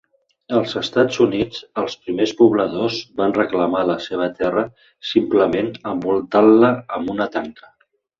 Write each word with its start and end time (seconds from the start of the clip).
Als 0.59 0.71
Estats 0.79 1.17
Units, 1.25 1.57
els 1.81 1.95
primers 2.05 2.31
pobladors 2.39 2.97
van 3.21 3.35
reclamar 3.35 3.81
la 3.89 3.97
seva 4.05 4.29
terra 4.39 4.63
simplement 5.11 5.69
envoltant-la 5.93 6.73
amb 6.97 7.13
una 7.17 7.29
tanca. 7.37 7.71